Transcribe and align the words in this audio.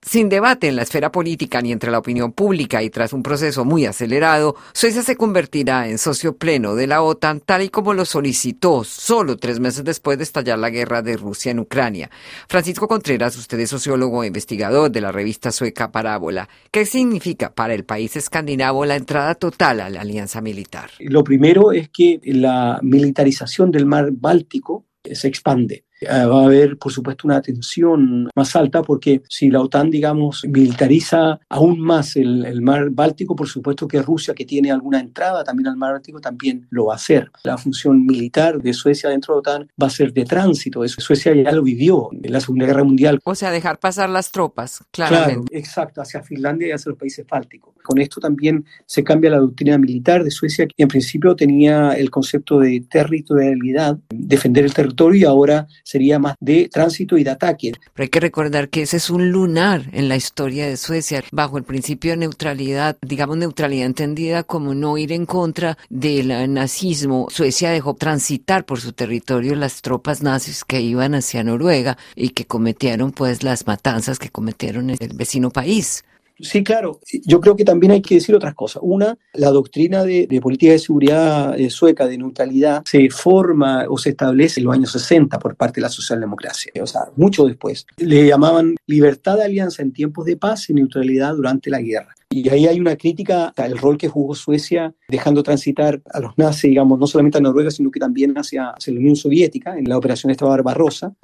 Sin 0.00 0.28
debate 0.28 0.68
en 0.68 0.76
la 0.76 0.82
esfera 0.82 1.10
política 1.10 1.60
ni 1.60 1.72
entre 1.72 1.90
la 1.90 1.98
opinión 1.98 2.32
pública 2.32 2.84
y 2.84 2.88
tras 2.88 3.12
un 3.12 3.24
proceso 3.24 3.64
muy 3.64 3.84
acelerado, 3.84 4.54
Suecia 4.72 5.02
se 5.02 5.16
convertirá 5.16 5.88
en 5.88 5.98
socio 5.98 6.36
pleno 6.36 6.76
de 6.76 6.86
la 6.86 7.02
OTAN 7.02 7.40
tal 7.40 7.62
y 7.62 7.68
como 7.68 7.92
lo 7.94 8.04
solicitó 8.04 8.84
solo 8.84 9.36
tres 9.36 9.58
meses 9.58 9.82
después 9.82 10.16
de 10.16 10.22
estallar 10.22 10.60
la 10.60 10.70
guerra 10.70 11.02
de 11.02 11.16
Rusia 11.16 11.50
en 11.50 11.58
Ucrania. 11.58 12.10
Francisco 12.48 12.86
Contreras, 12.86 13.36
usted 13.36 13.58
es 13.58 13.70
sociólogo 13.70 14.22
e 14.22 14.28
investigador 14.28 14.88
de 14.90 15.00
la 15.00 15.10
revista 15.10 15.50
sueca 15.50 15.90
Parábola. 15.90 16.48
¿Qué 16.70 16.86
significa 16.86 17.52
para 17.52 17.74
el 17.74 17.84
país 17.84 18.14
escandinavo 18.14 18.84
la 18.84 18.94
entrada 18.94 19.34
total 19.34 19.80
a 19.80 19.90
la 19.90 20.02
alianza 20.02 20.40
militar? 20.40 20.90
Lo 21.00 21.24
primero 21.24 21.72
es 21.72 21.88
que 21.88 22.20
la 22.22 22.78
militarización 22.82 23.72
del 23.72 23.84
mar 23.84 24.10
Báltico 24.12 24.86
se 25.02 25.26
expande. 25.26 25.87
Eh, 26.00 26.06
va 26.08 26.42
a 26.42 26.44
haber, 26.44 26.78
por 26.78 26.92
supuesto, 26.92 27.26
una 27.26 27.36
atención 27.36 28.28
más 28.34 28.54
alta 28.56 28.82
porque 28.82 29.22
si 29.28 29.50
la 29.50 29.60
OTAN, 29.60 29.90
digamos, 29.90 30.44
militariza 30.46 31.40
aún 31.48 31.80
más 31.80 32.16
el, 32.16 32.60
mar 32.62 32.90
Báltico, 32.90 33.34
por 33.34 33.48
supuesto 33.48 33.88
que 33.88 34.02
Rusia, 34.02 34.34
que 34.34 34.44
tiene 34.44 34.70
alguna 34.70 35.00
entrada 35.00 35.44
también 35.44 35.68
al 35.68 35.76
mar 35.76 35.92
Báltico, 35.92 36.20
también 36.20 36.66
lo 36.70 36.86
va 36.86 36.94
a 36.94 36.96
hacer. 36.96 37.30
La 37.44 37.58
función 37.58 38.04
militar 38.06 38.60
de 38.60 38.72
Suecia 38.72 39.10
dentro 39.10 39.34
de 39.34 39.36
la 39.36 39.40
OTAN 39.40 39.68
va 39.80 39.86
a 39.86 39.90
ser 39.90 40.12
de 40.12 40.24
tránsito. 40.24 40.84
Eso 40.84 41.00
Suecia 41.00 41.34
ya 41.34 41.52
lo 41.52 41.62
vivió 41.62 42.10
en 42.12 42.32
la 42.32 42.40
Segunda 42.40 42.66
Guerra 42.66 42.84
Mundial. 42.84 43.20
O 43.24 43.34
sea, 43.34 43.50
dejar 43.50 43.78
pasar 43.78 44.08
las 44.10 44.30
tropas, 44.30 44.84
claramente. 44.90 45.34
Claro, 45.34 45.44
exacto, 45.52 46.00
hacia 46.00 46.22
Finlandia 46.22 46.68
y 46.68 46.70
hacia 46.72 46.90
los 46.90 46.98
países 46.98 47.26
bálticos. 47.26 47.74
Con 47.82 47.98
esto 48.00 48.20
también 48.20 48.64
se 48.86 49.02
cambia 49.04 49.30
la 49.30 49.38
doctrina 49.38 49.78
militar 49.78 50.24
de 50.24 50.30
Suecia, 50.30 50.66
que 50.66 50.82
en 50.82 50.88
principio 50.88 51.34
tenía 51.36 51.92
el 51.92 52.10
concepto 52.10 52.58
de 52.58 52.84
territorialidad, 52.88 53.98
defender 54.10 54.64
el 54.64 54.74
territorio, 54.74 55.20
y 55.20 55.24
ahora 55.24 55.66
sería 55.82 56.18
más 56.18 56.34
de 56.40 56.68
tránsito 56.72 57.16
y 57.16 57.24
de 57.24 57.30
ataque. 57.30 57.72
Pero 57.94 58.04
hay 58.04 58.08
que 58.08 58.20
recordar 58.20 58.68
que 58.68 58.82
ese 58.82 58.98
es 58.98 59.10
un 59.10 59.30
lunar 59.30 59.88
en 59.92 60.08
la 60.08 60.16
historia 60.16 60.66
de 60.66 60.76
Suecia, 60.76 61.22
bajo 61.32 61.58
el 61.58 61.64
principio 61.64 62.12
de 62.12 62.18
neutralidad, 62.18 62.96
digamos 63.02 63.36
neutralidad 63.36 63.86
entendida 63.86 64.42
como 64.42 64.74
no 64.74 64.98
ir 64.98 65.12
en 65.12 65.26
contra 65.26 65.78
del 65.88 66.52
nazismo. 66.52 67.28
Suecia 67.30 67.70
dejó 67.70 67.94
transitar 67.94 68.64
por 68.64 68.80
su 68.80 68.92
territorio 68.92 69.54
las 69.54 69.82
tropas 69.82 70.22
nazis 70.22 70.64
que 70.64 70.80
iban 70.80 71.14
hacia 71.14 71.44
Noruega 71.44 71.98
y 72.14 72.30
que 72.30 72.46
cometieron 72.46 73.12
pues 73.12 73.42
las 73.42 73.66
matanzas 73.66 74.18
que 74.18 74.30
cometieron 74.30 74.90
en 74.90 74.96
el 75.00 75.16
vecino 75.16 75.50
país. 75.50 76.04
Sí, 76.40 76.62
claro. 76.62 77.00
Yo 77.24 77.40
creo 77.40 77.56
que 77.56 77.64
también 77.64 77.92
hay 77.92 78.02
que 78.02 78.16
decir 78.16 78.34
otras 78.34 78.54
cosas. 78.54 78.80
Una, 78.84 79.16
la 79.34 79.50
doctrina 79.50 80.04
de, 80.04 80.26
política 80.40 80.72
de 80.72 80.78
seguridad 80.78 81.58
eh, 81.58 81.70
sueca 81.70 82.06
de 82.06 82.18
neutralidad 82.18 82.82
se 82.84 83.10
forma 83.10 83.86
o 83.88 83.98
se 83.98 84.10
establece 84.10 84.60
en 84.60 84.66
los 84.66 84.74
años 84.74 84.92
60 84.92 85.38
por 85.38 85.56
parte 85.56 85.76
de 85.76 85.82
la 85.82 85.88
socialdemocracia, 85.88 86.72
o 86.80 86.86
sea, 86.86 87.02
mucho 87.16 87.44
después. 87.44 87.86
Le 87.96 88.26
llamaban 88.26 88.76
libertad 88.86 89.36
de 89.36 89.44
alianza 89.44 89.82
en 89.82 89.92
tiempos 89.92 90.24
de 90.26 90.36
paz 90.36 90.70
y 90.70 90.74
neutralidad 90.74 91.34
durante 91.34 91.70
la 91.70 91.80
guerra. 91.80 92.14
Y 92.44 92.48
ahí 92.50 92.66
hay 92.66 92.80
una 92.80 92.96
crítica 92.96 93.52
al 93.56 93.76
rol 93.78 93.98
que 93.98 94.08
jugó 94.08 94.34
Suecia 94.34 94.94
dejando 95.08 95.42
transitar 95.42 96.00
a 96.12 96.20
los 96.20 96.36
nazis, 96.36 96.70
digamos, 96.70 96.98
no 96.98 97.06
solamente 97.06 97.38
a 97.38 97.40
Noruega, 97.40 97.70
sino 97.70 97.90
que 97.90 98.00
también 98.00 98.34
hacia, 98.36 98.70
hacia 98.70 98.92
la 98.92 99.00
Unión 99.00 99.16
Soviética 99.16 99.76
en 99.76 99.88
la 99.88 99.98
operación 99.98 100.30
esta 100.30 100.46
Barbarossa 100.46 101.14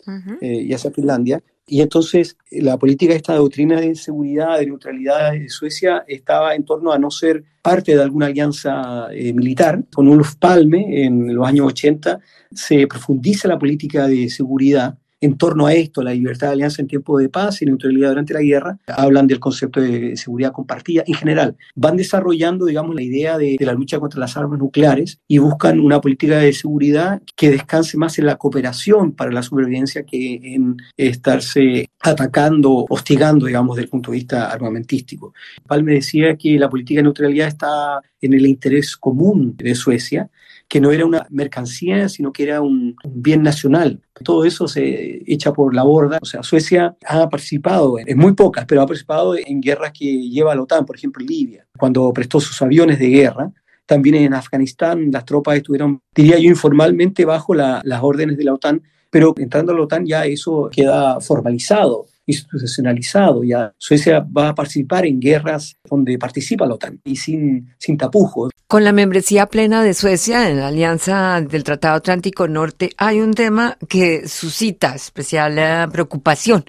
eh, 0.40 0.62
y 0.62 0.72
hacia 0.72 0.90
Finlandia. 0.90 1.42
Y 1.66 1.80
entonces 1.80 2.36
la 2.50 2.78
política, 2.78 3.14
esta 3.14 3.36
doctrina 3.36 3.80
de 3.80 3.94
seguridad, 3.94 4.58
de 4.58 4.66
neutralidad 4.66 5.32
de 5.32 5.48
Suecia 5.48 6.04
estaba 6.06 6.54
en 6.54 6.64
torno 6.64 6.92
a 6.92 6.98
no 6.98 7.10
ser 7.10 7.44
parte 7.62 7.94
de 7.94 8.02
alguna 8.02 8.26
alianza 8.26 9.08
eh, 9.12 9.32
militar. 9.32 9.82
Con 9.94 10.08
Ulf 10.08 10.34
Palme 10.36 11.04
en 11.04 11.34
los 11.34 11.46
años 11.46 11.68
80 11.68 12.20
se 12.52 12.86
profundiza 12.86 13.48
la 13.48 13.58
política 13.58 14.06
de 14.06 14.28
seguridad 14.28 14.98
en 15.24 15.38
torno 15.38 15.66
a 15.66 15.72
esto, 15.72 16.02
la 16.02 16.12
libertad 16.12 16.48
de 16.48 16.52
alianza 16.52 16.82
en 16.82 16.88
tiempo 16.88 17.18
de 17.18 17.30
paz 17.30 17.62
y 17.62 17.64
neutralidad 17.64 18.10
durante 18.10 18.34
la 18.34 18.42
guerra, 18.42 18.78
hablan 18.86 19.26
del 19.26 19.40
concepto 19.40 19.80
de 19.80 20.18
seguridad 20.18 20.52
compartida. 20.52 21.02
En 21.06 21.14
general, 21.14 21.56
van 21.74 21.96
desarrollando, 21.96 22.66
digamos, 22.66 22.94
la 22.94 23.00
idea 23.00 23.38
de, 23.38 23.56
la 23.60 23.72
lucha 23.72 23.98
contra 23.98 24.20
las 24.20 24.36
armas 24.36 24.58
nucleares 24.58 25.20
y 25.26 25.38
buscan 25.38 25.80
una 25.80 25.98
política 25.98 26.36
de 26.36 26.52
seguridad 26.52 27.22
que 27.34 27.50
descanse 27.50 27.96
más 27.96 28.18
en 28.18 28.26
la 28.26 28.36
cooperación 28.36 29.12
para 29.12 29.32
la 29.32 29.42
supervivencia 29.42 30.04
que 30.04 30.40
en 30.42 30.76
estarse 30.94 31.88
atacando, 32.00 32.84
hostigando, 32.90 33.46
digamos, 33.46 33.76
desde 33.76 33.84
el 33.84 33.90
punto 33.90 34.10
de 34.10 34.18
vista 34.18 34.50
armamentístico. 34.50 35.32
Palme 35.66 35.94
decía 35.94 36.36
que 36.36 36.58
la 36.58 36.68
política 36.68 36.98
de 36.98 37.04
neutralidad 37.04 37.48
está 37.48 38.02
en 38.20 38.34
el 38.34 38.46
interés 38.46 38.94
común 38.94 39.56
de 39.56 39.74
Suecia 39.74 40.28
que 40.74 40.80
no 40.80 40.90
era 40.90 41.06
una 41.06 41.24
mercancía, 41.30 42.08
sino 42.08 42.32
que 42.32 42.42
era 42.42 42.60
un, 42.60 42.96
bien 43.04 43.44
nacional. 43.44 44.00
Todo 44.24 44.44
eso 44.44 44.66
se 44.66 45.22
echa 45.24 45.52
por 45.52 45.72
la 45.72 45.84
borda. 45.84 46.18
O 46.20 46.24
sea, 46.24 46.42
Suecia 46.42 46.96
ha 47.06 47.28
participado, 47.28 47.96
en, 48.04 48.18
muy 48.18 48.32
pocas, 48.32 48.64
pero 48.66 48.82
ha 48.82 48.86
participado 48.86 49.36
en 49.36 49.60
guerras 49.60 49.92
que 49.96 50.04
lleva 50.04 50.52
la 50.52 50.62
OTAN, 50.62 50.84
por 50.84 50.96
ejemplo, 50.96 51.24
Libia, 51.24 51.64
cuando 51.78 52.12
prestó 52.12 52.40
sus 52.40 52.60
aviones 52.60 52.98
de 52.98 53.08
guerra. 53.08 53.52
También 53.86 54.16
en 54.16 54.34
Afganistán 54.34 55.12
las 55.12 55.24
tropas 55.24 55.58
estuvieron, 55.58 56.00
diría 56.12 56.40
yo, 56.40 56.50
informalmente 56.50 57.24
bajo 57.24 57.54
las 57.54 58.02
órdenes 58.02 58.36
de 58.36 58.42
la 58.42 58.54
OTAN, 58.54 58.82
pero 59.10 59.32
entrando 59.36 59.70
a 59.70 59.76
la 59.76 59.82
OTAN 59.82 60.04
ya 60.04 60.26
eso 60.26 60.68
queda 60.72 61.20
formalizado 61.20 62.06
institucionalizado. 62.26 63.44
Ya 63.44 63.72
Suecia 63.78 64.20
va 64.20 64.48
a 64.48 64.54
participar 64.54 65.06
en 65.06 65.20
guerras 65.20 65.76
donde 65.88 66.18
participa 66.18 66.66
la 66.66 66.74
OTAN 66.74 67.00
y 67.04 67.16
sin, 67.16 67.68
sin 67.78 67.96
tapujos. 67.96 68.50
Con 68.74 68.82
la 68.82 68.90
membresía 68.90 69.46
plena 69.46 69.84
de 69.84 69.94
Suecia 69.94 70.50
en 70.50 70.56
la 70.56 70.66
Alianza 70.66 71.40
del 71.40 71.62
Tratado 71.62 71.94
Atlántico 71.94 72.48
Norte 72.48 72.90
hay 72.96 73.20
un 73.20 73.32
tema 73.32 73.78
que 73.88 74.26
suscita 74.26 74.96
especial 74.96 75.56
eh, 75.60 75.86
preocupación 75.92 76.64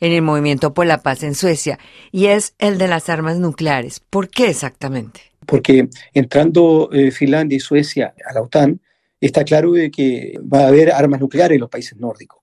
en 0.00 0.10
el 0.10 0.22
movimiento 0.22 0.74
por 0.74 0.86
la 0.86 1.00
paz 1.04 1.22
en 1.22 1.36
Suecia 1.36 1.78
y 2.10 2.26
es 2.26 2.56
el 2.58 2.76
de 2.76 2.88
las 2.88 3.08
armas 3.08 3.38
nucleares. 3.38 4.00
¿Por 4.00 4.30
qué 4.30 4.48
exactamente? 4.48 5.20
Porque 5.46 5.88
entrando 6.12 6.90
eh, 6.92 7.12
Finlandia 7.12 7.54
y 7.54 7.60
Suecia 7.60 8.12
a 8.28 8.34
la 8.34 8.42
OTAN, 8.42 8.80
está 9.20 9.44
claro 9.44 9.70
de 9.70 9.92
que 9.92 10.36
va 10.40 10.62
a 10.62 10.66
haber 10.66 10.90
armas 10.90 11.20
nucleares 11.20 11.54
en 11.54 11.60
los 11.60 11.70
países 11.70 11.96
nórdicos. 11.96 12.42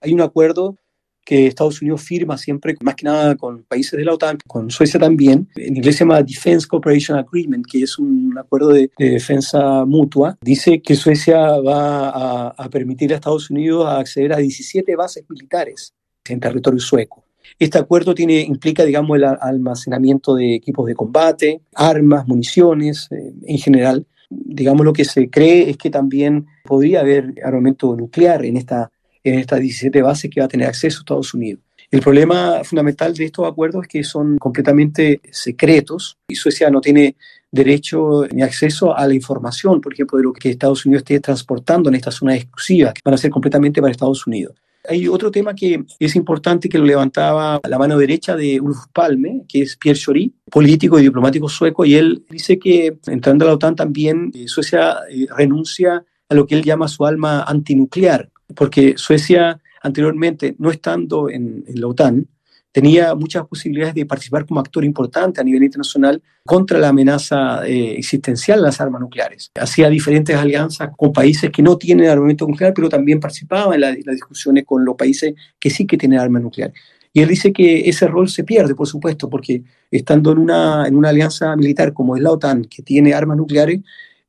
Hay 0.00 0.12
un 0.12 0.20
acuerdo 0.20 0.78
que 1.24 1.46
Estados 1.46 1.80
Unidos 1.82 2.02
firma 2.02 2.36
siempre, 2.36 2.76
más 2.82 2.94
que 2.94 3.04
nada 3.04 3.36
con 3.36 3.62
países 3.64 3.98
de 3.98 4.04
la 4.04 4.14
OTAN, 4.14 4.38
con 4.46 4.70
Suecia 4.70 4.98
también. 4.98 5.48
En 5.56 5.76
inglés 5.76 5.96
se 5.96 6.00
llama 6.04 6.22
Defense 6.22 6.66
Cooperation 6.66 7.18
Agreement, 7.18 7.66
que 7.66 7.82
es 7.82 7.98
un 7.98 8.36
acuerdo 8.38 8.70
de, 8.70 8.90
defensa 8.98 9.84
mutua. 9.84 10.36
Dice 10.40 10.80
que 10.80 10.94
Suecia 10.94 11.38
va 11.58 12.08
a, 12.08 12.48
a, 12.48 12.70
permitir 12.70 13.12
a 13.12 13.16
Estados 13.16 13.50
Unidos 13.50 13.86
acceder 13.88 14.32
a 14.32 14.38
17 14.38 14.96
bases 14.96 15.24
militares 15.28 15.94
en 16.28 16.40
territorio 16.40 16.80
sueco. 16.80 17.24
Este 17.58 17.78
acuerdo 17.78 18.14
tiene, 18.14 18.40
implica, 18.40 18.84
digamos, 18.84 19.16
el 19.16 19.24
almacenamiento 19.24 20.34
de 20.34 20.54
equipos 20.54 20.86
de 20.86 20.94
combate, 20.94 21.62
armas, 21.74 22.26
municiones, 22.26 23.08
eh, 23.10 23.32
en 23.44 23.58
general. 23.58 24.06
Digamos, 24.30 24.84
lo 24.84 24.92
que 24.92 25.04
se 25.04 25.28
cree 25.28 25.68
es 25.68 25.76
que 25.76 25.90
también 25.90 26.46
podría 26.64 27.00
haber 27.00 27.34
armamento 27.44 27.94
nuclear 27.96 28.44
en 28.44 28.56
esta 28.56 28.90
en 29.24 29.38
estas 29.38 29.60
17 29.60 30.02
bases 30.02 30.30
que 30.30 30.40
va 30.40 30.46
a 30.46 30.48
tener 30.48 30.68
acceso 30.68 31.00
Estados 31.00 31.34
Unidos. 31.34 31.62
El 31.90 32.00
problema 32.00 32.64
fundamental 32.64 33.12
de 33.12 33.26
estos 33.26 33.46
acuerdos 33.46 33.82
es 33.82 33.88
que 33.88 34.02
son 34.02 34.38
completamente 34.38 35.20
secretos 35.30 36.16
y 36.26 36.34
Suecia 36.34 36.70
no 36.70 36.80
tiene 36.80 37.16
derecho 37.50 38.26
ni 38.32 38.40
acceso 38.40 38.96
a 38.96 39.06
la 39.06 39.14
información, 39.14 39.78
por 39.80 39.92
ejemplo, 39.92 40.16
de 40.16 40.24
lo 40.24 40.32
que 40.32 40.48
Estados 40.48 40.86
Unidos 40.86 41.02
esté 41.02 41.20
transportando 41.20 41.90
en 41.90 41.96
estas 41.96 42.14
zonas 42.14 42.36
exclusivas, 42.36 42.94
que 42.94 43.02
van 43.04 43.12
a 43.12 43.18
ser 43.18 43.30
completamente 43.30 43.82
para 43.82 43.90
Estados 43.90 44.26
Unidos. 44.26 44.56
Hay 44.88 45.06
otro 45.06 45.30
tema 45.30 45.54
que 45.54 45.84
es 45.98 46.16
importante 46.16 46.68
que 46.68 46.78
lo 46.78 46.84
levantaba 46.84 47.60
la 47.68 47.78
mano 47.78 47.98
derecha 47.98 48.34
de 48.34 48.58
Ulf 48.58 48.86
Palme, 48.92 49.44
que 49.46 49.62
es 49.62 49.76
Pierre 49.76 49.98
Schori, 49.98 50.34
político 50.50 50.98
y 50.98 51.02
diplomático 51.02 51.48
sueco, 51.48 51.84
y 51.84 51.94
él 51.94 52.24
dice 52.30 52.58
que 52.58 52.96
entrando 53.06 53.44
a 53.44 53.48
la 53.48 53.54
OTAN 53.54 53.76
también 53.76 54.32
eh, 54.34 54.48
Suecia 54.48 54.96
eh, 55.10 55.26
renuncia 55.36 56.04
a 56.28 56.34
lo 56.34 56.46
que 56.46 56.56
él 56.56 56.64
llama 56.64 56.88
su 56.88 57.04
alma 57.04 57.44
antinuclear, 57.44 58.30
porque 58.54 58.94
Suecia 58.96 59.60
anteriormente, 59.82 60.54
no 60.58 60.70
estando 60.70 61.28
en, 61.28 61.64
la 61.74 61.86
OTAN, 61.88 62.26
tenía 62.70 63.14
muchas 63.14 63.46
posibilidades 63.46 63.94
de 63.94 64.06
participar 64.06 64.46
como 64.46 64.60
actor 64.60 64.84
importante 64.84 65.40
a 65.40 65.44
nivel 65.44 65.62
internacional 65.62 66.22
contra 66.44 66.78
la 66.78 66.88
amenaza 66.88 67.66
eh, 67.66 67.96
existencial 67.98 68.60
de 68.60 68.66
las 68.66 68.80
armas 68.80 69.00
nucleares. 69.00 69.50
Hacía 69.60 69.90
diferentes 69.90 70.34
alianzas 70.34 70.90
con 70.96 71.12
países 71.12 71.50
que 71.50 71.62
no 71.62 71.76
tienen 71.76 72.08
armamento 72.08 72.46
nuclear, 72.46 72.72
pero 72.72 72.88
también 72.88 73.20
participaba 73.20 73.74
en, 73.74 73.82
las 73.82 73.96
discusiones 73.96 74.64
con 74.64 74.84
los 74.84 74.96
países 74.96 75.34
que 75.60 75.68
sí 75.68 75.86
que 75.86 75.98
tienen 75.98 76.18
armas 76.18 76.42
nucleares. 76.42 76.74
Y 77.12 77.20
él 77.20 77.28
dice 77.28 77.52
que 77.52 77.90
ese 77.90 78.06
rol 78.06 78.30
se 78.30 78.42
pierde, 78.42 78.74
por 78.74 78.86
supuesto, 78.86 79.28
porque 79.28 79.62
estando 79.90 80.32
en 80.32 80.38
una, 80.38 80.86
en 80.86 80.96
una 80.96 81.10
alianza 81.10 81.54
militar 81.56 81.92
como 81.92 82.16
es 82.16 82.22
la 82.22 82.30
OTAN, 82.30 82.64
que 82.64 82.82
tiene 82.82 83.12
armas 83.12 83.36
nucleares, 83.36 83.80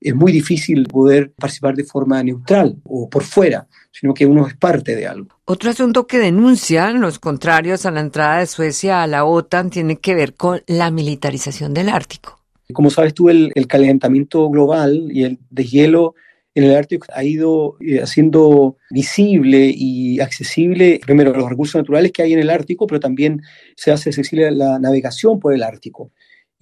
es 0.04 0.16
muy 0.16 0.32
difícil 0.32 0.86
poder 0.88 1.32
participar 1.32 1.76
de 1.76 1.86
forma 1.86 2.22
neutral 2.22 2.76
o 2.84 3.10
por 3.10 3.24
fuera, 3.24 3.68
sino 3.92 4.14
que 4.14 4.26
uno 4.26 4.46
es 4.48 4.56
parte 4.56 4.96
de 4.96 5.08
algo. 5.08 5.30
Otro 5.46 5.70
asunto 5.70 6.08
que 6.08 6.18
denuncian 6.18 7.00
los 7.00 7.20
contrarios 7.20 7.86
a 7.86 7.92
la 7.92 8.02
entrada 8.02 8.40
de 8.40 8.48
Suecia 8.48 9.02
a 9.02 9.08
la 9.08 9.26
OTAN 9.26 9.70
tiene 9.70 9.98
que 9.98 10.14
ver 10.14 10.34
con 10.34 10.62
la 10.68 10.92
militarización 10.92 11.74
del 11.74 11.90
Ártico. 11.90 12.40
Como 12.74 12.90
sabes 12.90 13.14
tú, 13.14 13.30
el, 13.30 13.52
calentamiento 13.68 14.50
global 14.50 15.10
y 15.12 15.24
el 15.24 15.40
deshielo 15.50 16.16
en 16.56 16.66
el 16.66 16.76
Ártico 16.76 17.08
ha 17.14 17.24
ido 17.24 17.78
eh, 17.80 18.02
haciendo 18.02 18.78
visible 18.90 19.72
y 19.74 20.20
accesible, 20.20 21.00
primero, 21.04 21.34
los 21.34 21.50
recursos 21.50 21.76
naturales 21.76 22.12
que 22.12 22.24
hay 22.24 22.34
en 22.34 22.40
el 22.40 22.50
Ártico, 22.50 22.88
pero 22.88 23.00
también 23.00 23.42
se 23.76 23.92
hace 23.92 24.10
accesible 24.10 24.52
la 24.52 24.80
navegación 24.80 25.40
por 25.40 25.54
el 25.54 25.64
Ártico. 25.64 26.12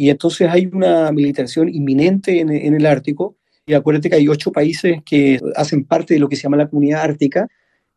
Y 0.02 0.10
entonces 0.10 0.50
hay 0.50 0.66
una 0.66 1.12
militarización 1.12 1.70
inminente 1.70 2.40
en, 2.40 2.50
en 2.50 2.74
el 2.74 2.88
Ártico. 2.88 3.36
Y 3.68 3.76
acuérdate 3.76 4.10
que 4.10 4.16
hay 4.16 4.28
ocho 4.28 4.52
países 4.52 4.98
que 5.06 5.40
hacen 5.56 5.86
parte 5.86 6.16
de 6.16 6.20
lo 6.20 6.28
que 6.28 6.36
se 6.36 6.42
llama 6.42 6.58
la 6.58 6.68
comunidad 6.68 7.04
ártica, 7.04 7.48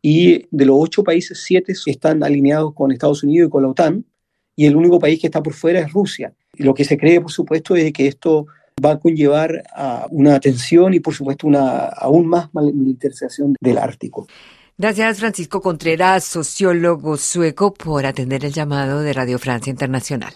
y 0.03 0.45
de 0.51 0.65
los 0.65 0.75
ocho 0.79 1.03
países, 1.03 1.41
siete 1.43 1.73
están 1.87 2.23
alineados 2.23 2.75
con 2.75 2.91
Estados 2.91 3.23
Unidos 3.23 3.47
y 3.47 3.49
con 3.49 3.63
la 3.63 3.69
OTAN, 3.69 4.05
y 4.55 4.67
el 4.67 4.75
único 4.75 4.99
país 4.99 5.19
que 5.19 5.25
está 5.25 5.41
por 5.41 5.53
fuera 5.53 5.79
es 5.79 5.91
Rusia. 5.91 6.31
Y 6.53 6.61
lo 6.61 6.75
que 6.75 6.85
se 6.85 6.95
cree, 6.95 7.19
por 7.19 7.31
supuesto, 7.31 7.75
es 7.75 7.91
que 7.91 8.05
esto 8.05 8.45
va 8.85 8.91
a 8.91 8.99
conllevar 8.99 9.63
a 9.73 10.05
una 10.11 10.39
tensión 10.39 10.93
y, 10.93 10.99
por 10.99 11.15
supuesto, 11.15 11.47
una 11.47 11.85
aún 11.85 12.27
más 12.27 12.53
militarización 12.53 13.55
del 13.59 13.79
Ártico. 13.79 14.27
Gracias, 14.77 15.17
Francisco 15.17 15.59
Contreras, 15.59 16.23
sociólogo 16.23 17.17
sueco, 17.17 17.73
por 17.73 18.05
atender 18.05 18.45
el 18.45 18.53
llamado 18.53 19.01
de 19.01 19.11
Radio 19.11 19.39
Francia 19.39 19.71
Internacional. 19.71 20.35